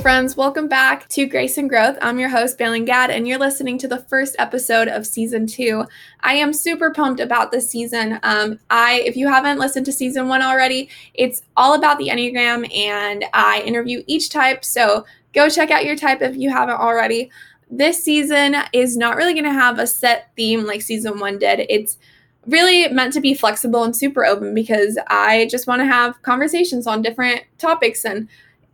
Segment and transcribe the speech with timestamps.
[0.00, 1.98] Friends, welcome back to Grace and Growth.
[2.00, 5.84] I'm your host, Balin Gad, and you're listening to the first episode of season two.
[6.20, 8.20] I am super pumped about this season.
[8.22, 12.72] Um, I, if you haven't listened to season one already, it's all about the Enneagram,
[12.74, 14.64] and I interview each type.
[14.64, 17.30] So go check out your type if you haven't already.
[17.68, 21.66] This season is not really going to have a set theme like season one did.
[21.68, 21.98] It's
[22.46, 26.86] really meant to be flexible and super open because I just want to have conversations
[26.86, 28.28] on different topics and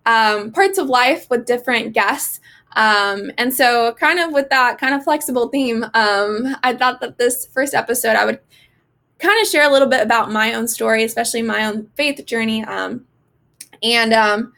[0.06, 2.40] um, parts of life with different guests.
[2.76, 7.18] Um, and so, kind of with that kind of flexible theme, um, I thought that
[7.18, 8.40] this first episode I would
[9.18, 12.64] kind of share a little bit about my own story, especially my own faith journey,
[12.64, 13.06] um,
[13.82, 14.52] and um,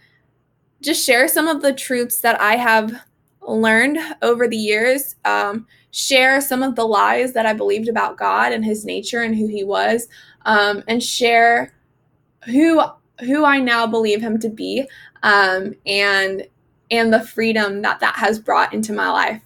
[0.81, 3.03] just share some of the truths that I have
[3.47, 5.15] learned over the years.
[5.25, 9.37] Um, share some of the lies that I believed about God and His nature and
[9.37, 10.09] who He was,
[10.47, 11.75] um, and share
[12.47, 12.81] who
[13.21, 14.87] who I now believe Him to be,
[15.23, 16.47] um, and
[16.91, 19.43] and the freedom that that has brought into my life.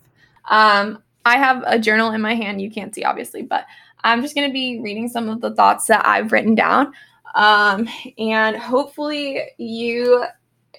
[0.48, 2.60] Um, I have a journal in my hand.
[2.60, 3.66] You can't see obviously, but
[4.02, 6.92] I'm just going to be reading some of the thoughts that I've written down,
[7.34, 10.24] um, and hopefully you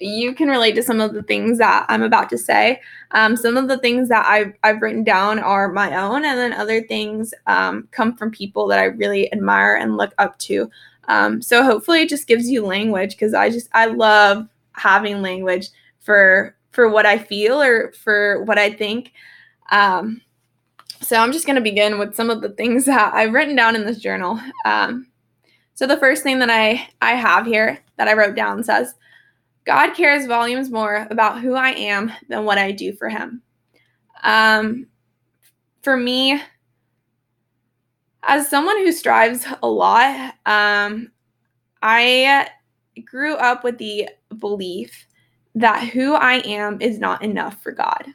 [0.00, 2.80] you can relate to some of the things that I'm about to say.
[3.12, 6.52] Um, some of the things that I've, I've written down are my own, and then
[6.52, 10.70] other things um, come from people that I really admire and look up to.
[11.08, 15.68] Um, so hopefully, it just gives you language because I just I love having language
[16.00, 19.12] for for what I feel or for what I think.
[19.70, 20.22] Um,
[21.00, 23.76] so I'm just going to begin with some of the things that I've written down
[23.76, 24.40] in this journal.
[24.64, 25.08] Um,
[25.74, 28.94] so the first thing that I I have here that I wrote down says
[29.64, 33.42] God cares volumes more about who I am than what I do for him.
[34.22, 34.86] Um,
[35.82, 36.40] for me,
[38.22, 41.10] as someone who strives a lot, um,
[41.82, 42.48] I
[43.04, 45.06] grew up with the belief
[45.54, 48.06] that who I am is not enough for God.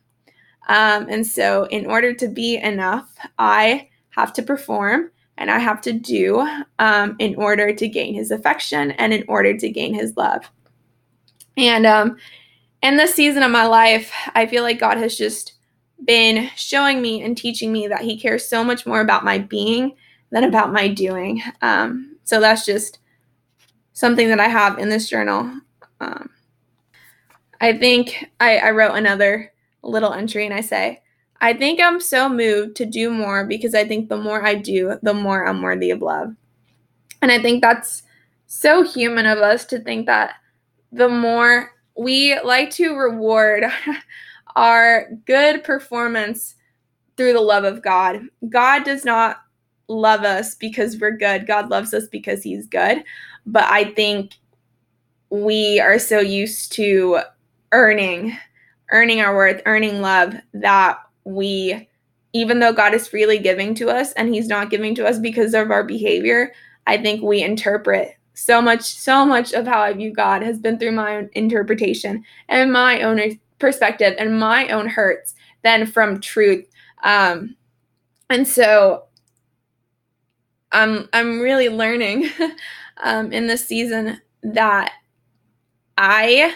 [0.69, 5.81] Um, and so, in order to be enough, I have to perform and I have
[5.81, 6.47] to do
[6.79, 10.50] um, in order to gain his affection and in order to gain his love.
[11.56, 12.17] And um,
[12.81, 15.53] in this season of my life, I feel like God has just
[16.03, 19.96] been showing me and teaching me that He cares so much more about my being
[20.31, 21.41] than about my doing.
[21.62, 23.00] Um, so that's just
[23.94, 25.59] something that I have in this journal.
[26.00, 26.30] Um,
[27.59, 31.02] I think I, I wrote another little entry and I say,
[31.40, 34.97] I think I'm so moved to do more because I think the more I do,
[35.02, 36.35] the more I'm worthy of love.
[37.22, 38.03] And I think that's
[38.47, 40.35] so human of us to think that
[40.91, 43.66] the more we like to reward
[44.57, 46.56] our good performance
[47.16, 48.22] through the love of God.
[48.50, 49.38] God does not
[49.88, 51.47] love us because we're good.
[51.47, 53.03] God loves us because he's good.
[53.46, 54.34] But I think
[55.29, 57.19] we are so used to
[57.72, 58.35] earning
[58.90, 61.88] earning our worth, earning love that we
[62.34, 65.53] even though God is freely giving to us and he's not giving to us because
[65.53, 66.53] of our behavior,
[66.88, 70.78] I think we interpret so much so much of how i view god has been
[70.78, 73.19] through my own interpretation and my own
[73.59, 76.66] perspective and my own hurts than from truth.
[77.03, 77.56] Um
[78.29, 79.03] and so
[80.72, 82.29] i'm i'm really learning
[83.03, 84.91] um in this season that
[85.97, 86.53] i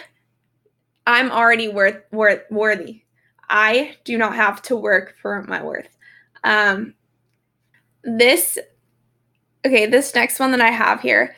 [1.06, 3.02] i'm already worth worth worthy.
[3.48, 5.88] I do not have to work for my worth.
[6.44, 6.94] Um
[8.04, 8.58] this
[9.64, 11.36] okay this next one that i have here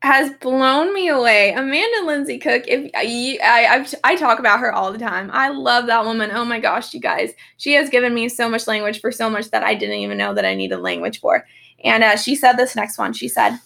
[0.00, 1.52] has blown me away.
[1.52, 2.64] Amanda Lindsay Cook.
[2.68, 5.30] If I, I I talk about her all the time.
[5.32, 6.30] I love that woman.
[6.32, 7.32] Oh my gosh, you guys.
[7.56, 10.34] She has given me so much language for so much that I didn't even know
[10.34, 11.44] that I needed language for.
[11.82, 13.12] And uh, she said this next one.
[13.12, 13.58] She said,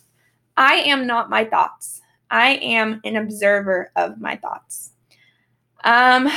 [0.56, 2.00] "I am not my thoughts.
[2.30, 4.90] I am an observer of my thoughts."
[5.84, 6.30] Um,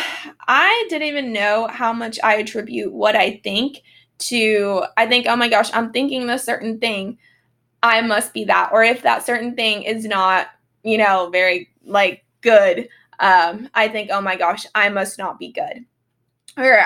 [0.47, 3.81] I didn't even know how much I attribute what I think
[4.17, 4.83] to.
[4.97, 7.17] I think, oh my gosh, I'm thinking this certain thing
[7.85, 8.71] I must be that.
[8.73, 10.47] Or if that certain thing is not,
[10.83, 12.89] you know, very like good,
[13.19, 15.85] um, I think, oh my gosh, I must not be good.
[16.57, 16.79] Or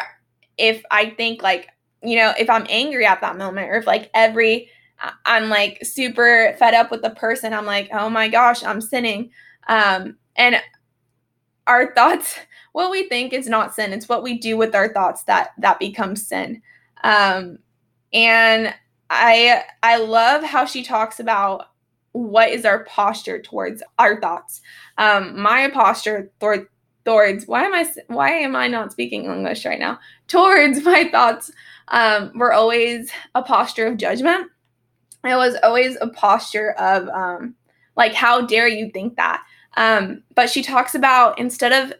[0.57, 1.69] if I think like,
[2.03, 4.69] you know, if I'm angry at that moment, or if like every
[5.25, 9.31] I'm like super fed up with the person, I'm like, oh my gosh, I'm sinning.
[9.69, 10.61] Um, and
[11.65, 12.37] our thoughts,
[12.73, 13.93] what we think is not sin.
[13.93, 16.61] It's what we do with our thoughts that that becomes sin.
[17.05, 17.59] Um,
[18.11, 18.73] and
[19.09, 21.67] I I love how she talks about
[22.11, 24.61] what is our posture towards our thoughts.
[24.97, 26.67] Um, my posture toward,
[27.06, 30.00] towards why am I why am I not speaking English right now?
[30.27, 31.51] Towards my thoughts
[31.89, 34.47] um, were always a posture of judgment.
[35.23, 37.56] It was always a posture of um,
[37.97, 39.44] like, how dare you think that?
[39.75, 41.94] Um, but she talks about instead of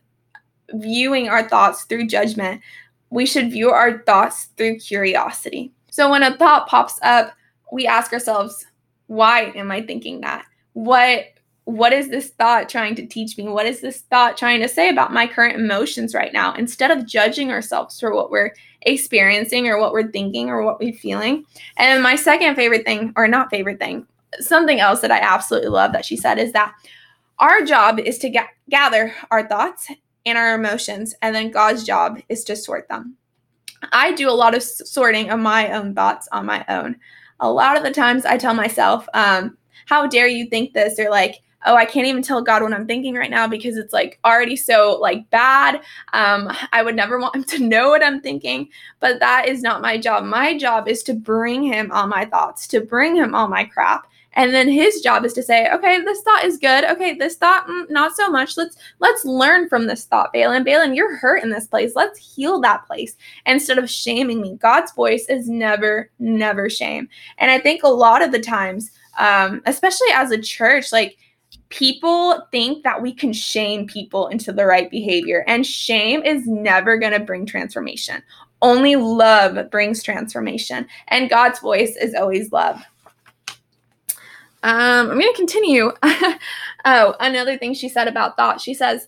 [0.74, 2.62] viewing our thoughts through judgment,
[3.10, 5.74] we should view our thoughts through curiosity.
[5.92, 7.34] So when a thought pops up,
[7.72, 8.66] we ask ourselves,
[9.08, 10.46] why am I thinking that?
[10.74, 11.26] What
[11.66, 13.48] what is this thought trying to teach me?
[13.48, 16.54] What is this thought trying to say about my current emotions right now?
[16.56, 20.94] Instead of judging ourselves for what we're experiencing or what we're thinking or what we're
[20.94, 21.46] feeling.
[21.78, 24.08] And my second favorite thing, or not favorite thing,
[24.40, 26.74] something else that I absolutely love that she said is that
[27.38, 29.92] our job is to ga- gather our thoughts
[30.26, 33.16] and our emotions, and then God's job is to sort them.
[33.92, 36.98] I do a lot of sorting of my own thoughts on my own.
[37.40, 41.00] A lot of the times I tell myself, um, how dare you think this?
[41.00, 43.94] Or like, oh, I can't even tell God what I'm thinking right now because it's
[43.94, 45.82] like already so like bad.
[46.14, 49.82] Um, I would never want him to know what I'm thinking, but that is not
[49.82, 50.24] my job.
[50.24, 54.09] My job is to bring him all my thoughts, to bring him all my crap.
[54.40, 56.86] And then his job is to say, okay, this thought is good.
[56.86, 58.56] Okay, this thought mm, not so much.
[58.56, 60.64] Let's let's learn from this thought, Balin.
[60.64, 61.92] Balin, you're hurt in this place.
[61.94, 64.56] Let's heal that place instead of shaming me.
[64.56, 67.10] God's voice is never, never shame.
[67.38, 71.18] And I think a lot of the times, um, especially as a church, like
[71.68, 76.98] people think that we can shame people into the right behavior, and shame is never
[76.98, 78.24] going to bring transformation.
[78.62, 82.82] Only love brings transformation, and God's voice is always love.
[84.64, 85.92] Um, I'm going to continue.
[86.04, 88.62] oh, another thing she said about thought.
[88.62, 89.08] She says,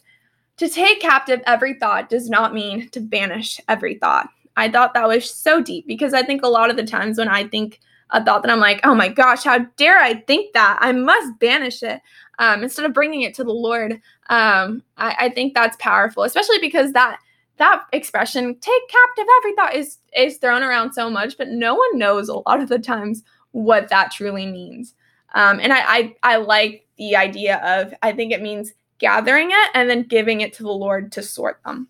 [0.57, 4.30] to take captive every thought does not mean to banish every thought.
[4.56, 7.27] I thought that was so deep because I think a lot of the times when
[7.27, 7.80] I think
[8.12, 10.77] a thought that I'm like, oh my gosh, how dare I think that?
[10.81, 12.01] I must banish it
[12.39, 13.94] um, instead of bringing it to the Lord.
[14.30, 17.19] Um, I, I think that's powerful, especially because that
[17.57, 21.98] that expression "take captive every thought" is is thrown around so much, but no one
[21.98, 24.94] knows a lot of the times what that truly means.
[25.33, 29.69] Um, and I, I I like the idea of I think it means gathering it
[29.74, 31.88] and then giving it to the Lord to sort them.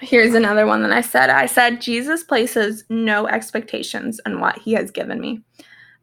[0.00, 1.30] Here's another one that I said.
[1.30, 5.40] I said, Jesus places no expectations on what he has given me.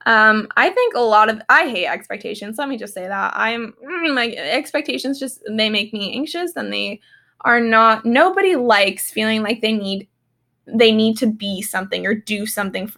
[0.06, 2.58] Um, I think a lot of I hate expectations.
[2.58, 3.34] Let me just say that.
[3.36, 7.02] I'm mm, my expectations just they make me anxious and they
[7.42, 10.08] are not nobody likes feeling like they need
[10.66, 12.92] they need to be something or do something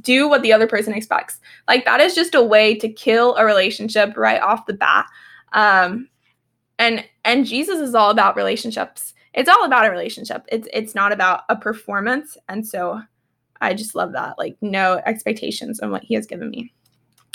[0.00, 1.40] do what the other person expects.
[1.68, 5.06] Like that is just a way to kill a relationship right off the bat.
[5.52, 6.08] Um
[6.78, 10.44] and and Jesus is all about relationships it's all about a relationship.
[10.48, 12.36] It's it's not about a performance.
[12.48, 13.00] And so
[13.60, 14.38] I just love that.
[14.38, 16.72] Like no expectations on what he has given me.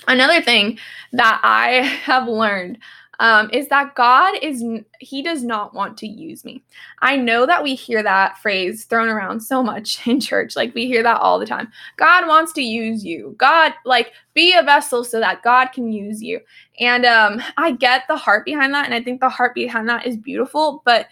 [0.07, 0.77] Another thing
[1.13, 1.69] that I
[2.03, 2.79] have learned
[3.19, 4.63] um, is that God is,
[5.00, 6.63] He does not want to use me.
[7.00, 10.56] I know that we hear that phrase thrown around so much in church.
[10.56, 11.71] Like we hear that all the time.
[11.97, 13.35] God wants to use you.
[13.38, 16.39] God, like, be a vessel so that God can use you.
[16.79, 18.85] And um, I get the heart behind that.
[18.85, 20.81] And I think the heart behind that is beautiful.
[20.85, 21.07] But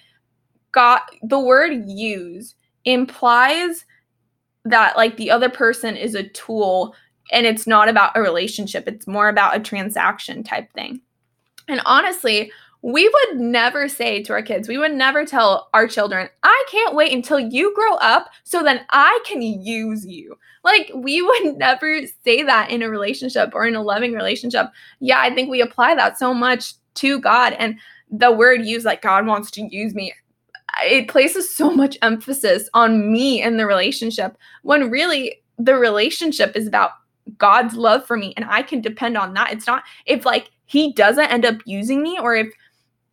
[0.71, 2.55] God, the word use
[2.85, 3.85] implies
[4.65, 6.95] that like the other person is a tool
[7.31, 11.01] and it's not about a relationship it's more about a transaction type thing
[11.67, 12.51] and honestly
[12.81, 16.95] we would never say to our kids we would never tell our children i can't
[16.95, 22.01] wait until you grow up so then i can use you like we would never
[22.23, 24.67] say that in a relationship or in a loving relationship
[24.99, 27.79] yeah i think we apply that so much to god and
[28.11, 30.13] the word use like god wants to use me
[30.81, 36.67] it places so much emphasis on me and the relationship when really the relationship is
[36.67, 36.91] about
[37.37, 39.51] God's love for me and I can depend on that.
[39.51, 42.51] It's not if like he doesn't end up using me or if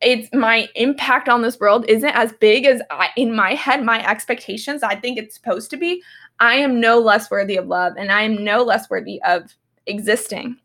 [0.01, 4.03] it's my impact on this world isn't as big as I in my head my
[4.09, 6.03] expectations I think it's supposed to be,
[6.39, 9.55] I am no less worthy of love and I am no less worthy of
[9.87, 10.57] existing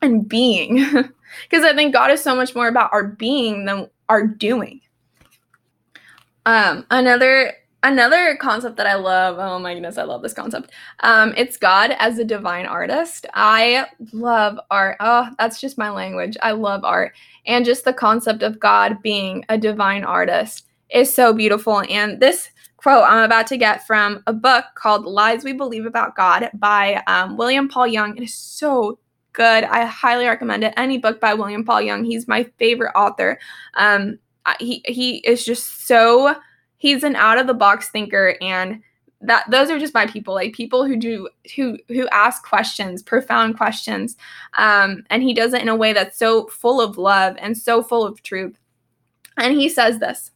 [0.00, 0.86] and being.
[1.48, 4.80] Because I think God is so much more about our being than our doing.
[6.44, 9.36] Um, another another concept that I love.
[9.38, 10.70] Oh my goodness, I love this concept.
[11.00, 13.26] Um, it's God as a divine artist.
[13.34, 14.96] I love art.
[15.00, 16.36] Oh, that's just my language.
[16.42, 17.14] I love art,
[17.46, 21.82] and just the concept of God being a divine artist is so beautiful.
[21.88, 26.16] And this quote I'm about to get from a book called Lies We Believe About
[26.16, 28.16] God by um, William Paul Young.
[28.16, 28.98] It is so
[29.32, 29.64] good.
[29.64, 30.74] I highly recommend it.
[30.76, 32.04] Any book by William Paul Young.
[32.04, 33.38] He's my favorite author.
[33.74, 34.18] Um,
[34.58, 36.34] he he is just so
[36.80, 38.82] he's an out of the box thinker and
[39.20, 43.56] that those are just my people like people who do who who ask questions profound
[43.56, 44.16] questions
[44.54, 47.82] um, and he does it in a way that's so full of love and so
[47.82, 48.58] full of truth.
[49.36, 50.32] And he says this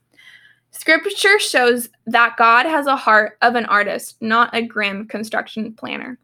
[0.71, 6.19] scripture shows that god has a heart of an artist not a grim construction planner.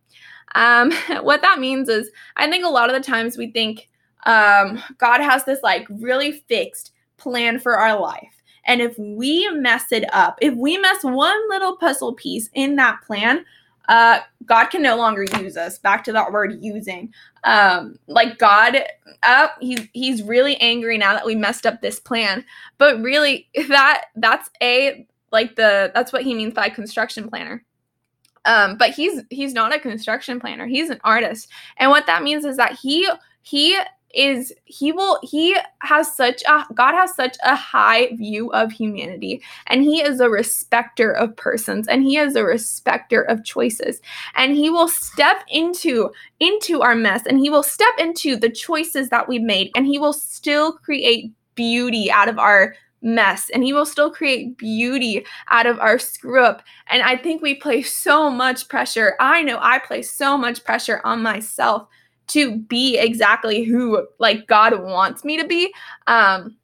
[0.55, 3.89] Um, what that means is i think a lot of the times we think
[4.27, 9.93] um, god has this like really fixed plan for our life And if we mess
[9.93, 13.45] it up, if we mess one little puzzle piece in that plan,
[13.89, 15.79] uh, God can no longer use us.
[15.79, 17.13] Back to that word using.
[17.43, 18.87] Um, like God, up,
[19.23, 22.45] uh, he's he's really angry now that we messed up this plan.
[22.79, 27.65] But really, that that's a like the that's what he means by construction planner.
[28.45, 30.67] Um, but he's he's not a construction planner.
[30.67, 33.09] He's an artist, and what that means is that he
[33.43, 33.77] he
[34.15, 39.43] is he will he has such a god has such a high view of humanity
[39.67, 44.01] and he is a respecter of persons and he is a respecter of choices.
[44.35, 49.09] And he will step into into our mess and he will step into the choices
[49.11, 53.73] that we made and he will still create beauty out of our mess and he
[53.73, 56.63] will still create beauty out of our screw up.
[56.89, 61.01] And i think we place so much pressure i know i place so much pressure
[61.05, 61.89] on myself
[62.31, 65.73] to be exactly who like God wants me to be.
[66.07, 66.57] Um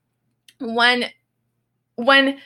[0.58, 1.06] when
[1.96, 2.38] when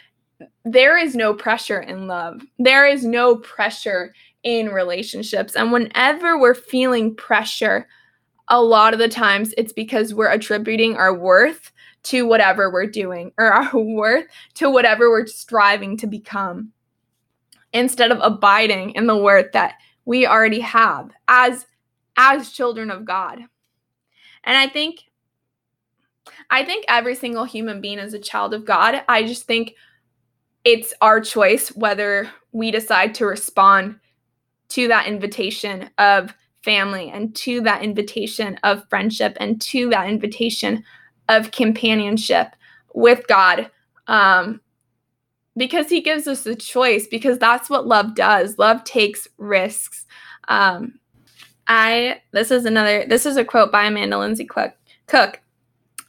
[0.64, 2.42] there is no pressure in love.
[2.58, 5.54] There is no pressure in relationships.
[5.54, 7.86] And whenever we're feeling pressure,
[8.48, 11.72] a lot of the times it's because we're attributing our worth
[12.04, 16.72] to whatever we're doing or our worth to whatever we're striving to become
[17.72, 19.74] instead of abiding in the worth that
[20.04, 21.66] we already have as
[22.20, 23.38] as children of God.
[24.44, 25.04] And I think
[26.50, 29.02] I think every single human being is a child of God.
[29.08, 29.74] I just think
[30.64, 33.98] it's our choice whether we decide to respond
[34.68, 40.84] to that invitation of family and to that invitation of friendship and to that invitation
[41.28, 42.48] of companionship
[42.94, 43.70] with God.
[44.06, 44.60] Um,
[45.56, 48.58] because he gives us a choice, because that's what love does.
[48.58, 50.06] Love takes risks.
[50.48, 51.00] Um,
[51.70, 54.72] I this is another this is a quote by Amanda Lindsay Cook,
[55.06, 55.40] Cook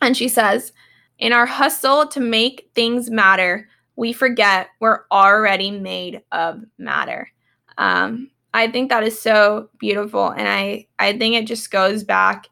[0.01, 0.73] and she says,
[1.19, 7.29] "In our hustle to make things matter, we forget we're already made of matter."
[7.77, 12.47] Um, I think that is so beautiful, and I I think it just goes back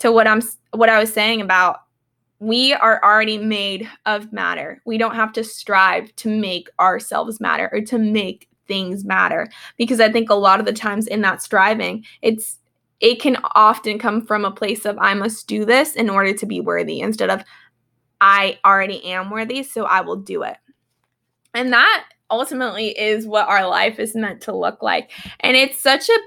[0.00, 0.42] to what I'm
[0.72, 1.78] what I was saying about
[2.38, 4.82] we are already made of matter.
[4.84, 10.00] We don't have to strive to make ourselves matter or to make things matter because
[10.00, 12.58] i think a lot of the times in that striving it's
[13.00, 16.46] it can often come from a place of i must do this in order to
[16.46, 17.42] be worthy instead of
[18.20, 20.56] i already am worthy so i will do it
[21.54, 26.08] and that ultimately is what our life is meant to look like and it's such
[26.08, 26.18] a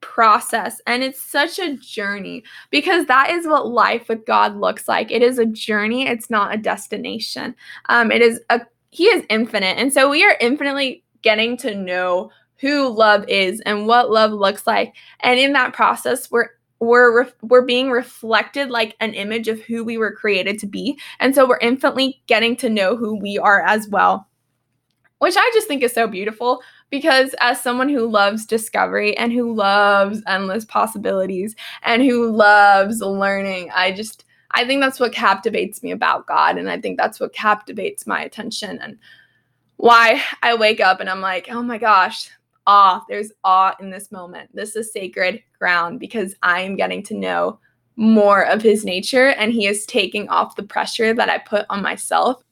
[0.00, 5.10] process and it's such a journey because that is what life with God looks like.
[5.10, 7.54] It is a journey, it's not a destination.
[7.88, 12.30] Um, it is a He is infinite, and so we are infinitely getting to know
[12.60, 14.94] who love is and what love looks like.
[15.20, 19.82] And in that process, we're we're re- we're being reflected like an image of who
[19.82, 20.96] we were created to be.
[21.18, 24.28] And so we're infinitely getting to know who we are as well.
[25.18, 29.52] Which I just think is so beautiful because as someone who loves discovery and who
[29.52, 35.90] loves endless possibilities and who loves learning, I just I think that's what captivates me
[35.90, 38.96] about God and I think that's what captivates my attention and
[39.76, 42.30] why I wake up and I'm like, oh my gosh,
[42.66, 43.04] awe.
[43.08, 44.50] There's awe in this moment.
[44.54, 47.58] This is sacred ground because I am getting to know
[47.96, 51.82] more of his nature and he is taking off the pressure that I put on
[51.82, 52.42] myself.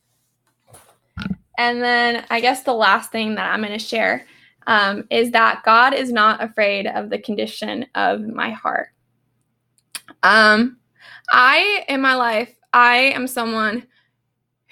[1.58, 4.26] And then I guess the last thing that I'm going to share
[4.66, 8.88] um, is that God is not afraid of the condition of my heart.
[10.22, 10.78] Um,
[11.30, 13.86] I, in my life, I am someone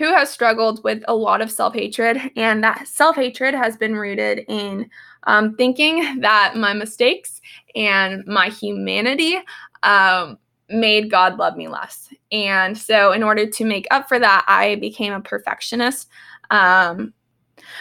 [0.03, 3.95] who has struggled with a lot of self hatred, and that self hatred has been
[3.95, 4.91] rooted in
[5.29, 7.41] um, thinking that my mistakes
[7.77, 9.39] and my humanity
[9.85, 12.09] um, made God love me less.
[12.33, 16.09] And so, in order to make up for that, I became a perfectionist.
[16.51, 17.15] Um,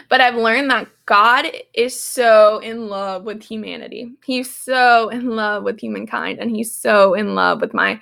[0.08, 4.12] but I've learned that God is so in love with humanity.
[4.24, 8.00] He's so in love with humankind, and He's so in love with my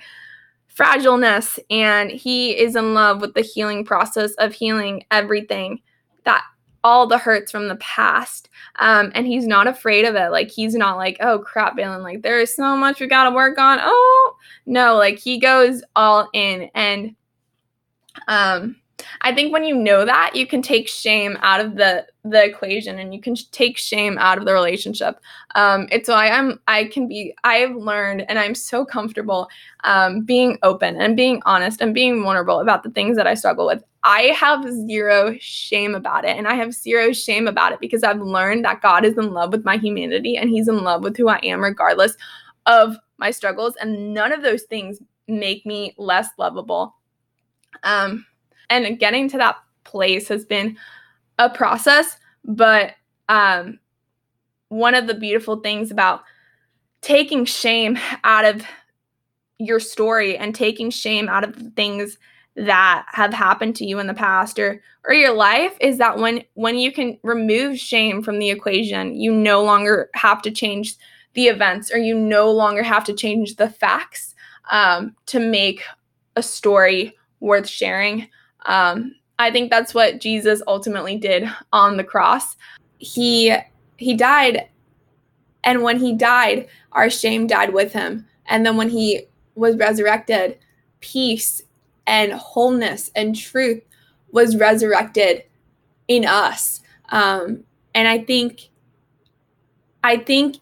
[0.74, 5.80] fragileness and he is in love with the healing process of healing everything
[6.24, 6.42] that
[6.82, 8.48] all the hurts from the past.
[8.78, 10.30] Um, and he's not afraid of it.
[10.30, 13.58] Like he's not like oh crap Balin like there is so much we gotta work
[13.58, 13.78] on.
[13.82, 14.36] Oh
[14.66, 17.14] no like he goes all in and
[18.28, 18.76] um
[19.22, 22.98] I think when you know that, you can take shame out of the the equation
[22.98, 25.18] and you can take shame out of the relationship.
[25.54, 29.48] Um, it's why I'm I can be I've learned and I'm so comfortable
[29.84, 33.66] um, being open and being honest and being vulnerable about the things that I struggle
[33.66, 33.82] with.
[34.02, 38.20] I have zero shame about it, and I have zero shame about it because I've
[38.20, 41.28] learned that God is in love with my humanity and He's in love with who
[41.28, 42.16] I am, regardless
[42.66, 46.94] of my struggles, and none of those things make me less lovable.
[47.82, 48.26] Um,
[48.70, 50.78] and getting to that place has been
[51.38, 52.94] a process, but
[53.28, 53.78] um,
[54.68, 56.22] one of the beautiful things about
[57.02, 58.62] taking shame out of
[59.58, 62.16] your story and taking shame out of the things
[62.56, 66.42] that have happened to you in the past or or your life is that when
[66.54, 70.96] when you can remove shame from the equation you no longer have to change
[71.34, 74.34] the events or you no longer have to change the facts
[74.70, 75.82] um, to make
[76.36, 78.28] a story worth sharing
[78.66, 82.56] um, i think that's what jesus ultimately did on the cross
[82.98, 83.54] he
[83.96, 84.68] he died
[85.64, 90.58] and when he died our shame died with him and then when he was resurrected
[91.00, 91.62] peace
[92.06, 93.82] and wholeness and truth
[94.32, 95.44] was resurrected
[96.08, 96.80] in us.
[97.10, 97.64] Um,
[97.94, 98.68] and I think,
[100.02, 100.56] I think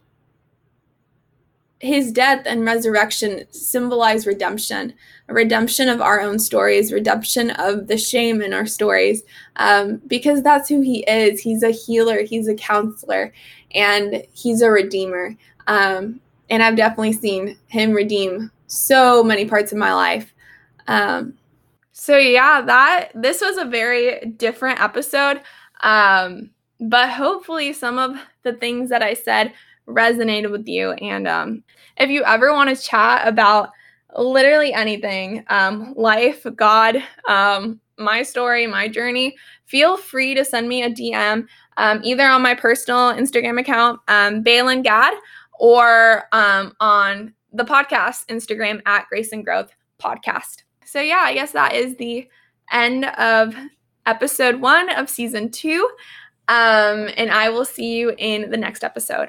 [1.80, 4.94] his death and resurrection symbolize redemption,
[5.28, 9.22] a redemption of our own stories, redemption of the shame in our stories,
[9.56, 11.40] um, because that's who he is.
[11.40, 13.32] He's a healer, he's a counselor,
[13.74, 15.36] and he's a redeemer.
[15.68, 16.20] Um,
[16.50, 20.34] and I've definitely seen him redeem so many parts of my life.
[20.88, 21.34] Um,
[21.92, 25.42] so yeah, that this was a very different episode.
[25.82, 29.52] Um, but hopefully some of the things that I said
[29.88, 30.92] resonated with you.
[30.92, 31.64] And um,
[31.96, 33.70] if you ever want to chat about
[34.16, 40.82] literally anything, um, life, God, um, my story, my journey, feel free to send me
[40.82, 45.14] a DM um, either on my personal Instagram account, um, Balin Gad,
[45.58, 50.64] or um, on the podcast Instagram at Grace and Growth Podcast.
[50.84, 52.28] So, yeah, I guess that is the
[52.72, 53.54] end of
[54.06, 55.88] episode one of season two.
[56.48, 59.28] Um, and I will see you in the next episode.